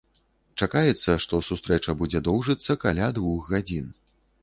[0.65, 3.97] Чакаецца, што сустрэча будзе доўжыцца каля двух гадзін.